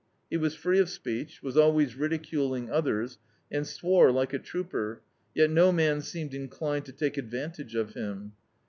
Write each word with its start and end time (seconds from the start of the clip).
He 0.31 0.37
was 0.37 0.55
free 0.55 0.79
of 0.79 0.89
speech, 0.89 1.43
was 1.43 1.55
always 1.57 1.93
ridiculing 1.95 2.71
others, 2.71 3.19
and 3.51 3.67
swore 3.67 4.11
like 4.11 4.33
a 4.33 4.39
trooper, 4.39 5.03
yet 5.35 5.51
no 5.51 5.71
man 5.71 6.01
seemed 6.01 6.33
inclined 6.33 6.85
to 6.85 6.91
take 6.91 7.19
advantage 7.19 7.75
of 7.75 7.93
him. 7.93 8.31